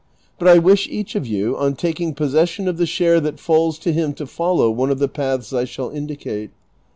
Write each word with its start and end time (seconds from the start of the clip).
But 0.39 0.47
1 0.47 0.63
wish 0.63 0.87
each 0.89 1.13
of 1.13 1.27
you 1.27 1.55
on 1.55 1.75
taking 1.75 2.15
possession 2.15 2.67
of 2.67 2.77
the 2.77 2.87
share 2.87 3.19
that 3.19 3.39
falls 3.39 3.77
to 3.77 3.93
him 3.93 4.15
to 4.15 4.25
follow 4.25 4.71
one 4.71 4.89
of 4.89 4.97
the 4.97 5.07
paths 5.07 5.51
1 5.51 5.67
shall 5.67 5.91
indicate. 5.91 6.49